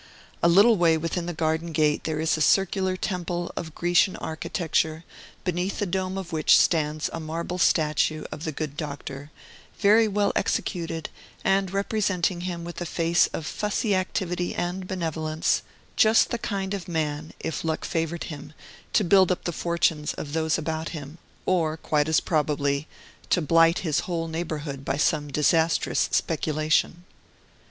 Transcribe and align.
A 0.41 0.47
little 0.49 0.77
way 0.77 0.97
within 0.97 1.27
the 1.27 1.31
garden 1.31 1.71
gate 1.71 2.05
there 2.05 2.19
is 2.19 2.35
a 2.35 2.41
circular 2.41 2.97
temple 2.97 3.51
of 3.55 3.75
Grecian 3.75 4.15
architecture, 4.15 5.03
beneath 5.43 5.77
the 5.77 5.85
dome 5.85 6.17
of 6.17 6.33
which 6.33 6.57
stands 6.57 7.07
a 7.13 7.19
marble 7.19 7.59
statue 7.59 8.23
of 8.31 8.43
the 8.43 8.51
good 8.51 8.75
Doctor, 8.75 9.29
very 9.77 10.07
well 10.07 10.33
executed, 10.35 11.09
and 11.43 11.69
representing 11.69 12.41
him 12.41 12.63
with 12.63 12.81
a 12.81 12.85
face 12.87 13.27
of 13.27 13.45
fussy 13.45 13.93
activity 13.95 14.55
and 14.55 14.87
benevolence: 14.87 15.61
just 15.95 16.31
the 16.31 16.39
kind 16.39 16.73
of 16.73 16.87
man, 16.87 17.33
if 17.39 17.63
luck 17.63 17.85
favored 17.85 18.23
him, 18.23 18.53
to 18.93 19.03
build 19.03 19.31
up 19.31 19.43
the 19.43 19.51
fortunes 19.53 20.15
of 20.15 20.33
those 20.33 20.57
about 20.57 20.89
him, 20.97 21.19
or, 21.45 21.77
quite 21.77 22.09
as 22.09 22.19
probably, 22.19 22.87
to 23.29 23.39
blight 23.39 23.77
his 23.85 23.99
whole 23.99 24.27
neighborhood 24.27 24.83
by 24.83 24.97
some 24.97 25.27
disastrous 25.27 26.09
speculation. 26.11 27.03